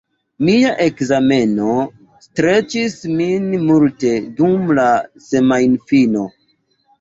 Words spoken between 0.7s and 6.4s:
ekzameno streĉis min multe dum la semajnfino.